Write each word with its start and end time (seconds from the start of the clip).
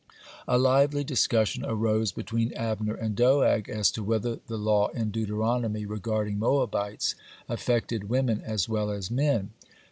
A 0.47 0.57
lively 0.57 1.03
discussion 1.03 1.63
arose 1.63 2.11
between 2.11 2.51
Abner 2.53 2.95
and 2.95 3.15
Doeg, 3.15 3.69
as 3.69 3.91
to 3.91 4.03
whether 4.03 4.39
the 4.47 4.57
law 4.57 4.87
in 4.87 5.11
Deuteronomy 5.11 5.85
regarding 5.85 6.39
Moabites 6.39 7.13
affected 7.47 8.09
women 8.09 8.41
as 8.43 8.67
well 8.67 8.89
as 8.89 9.11
men. 9.11 9.51